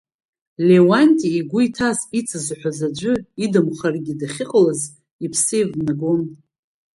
[0.67, 3.13] Леуанти игәы иҭаз ицызҳәоз аӡәы
[3.43, 4.81] идамхаргьы дахьыҟалаз
[5.25, 6.21] иԥсы еивнагон.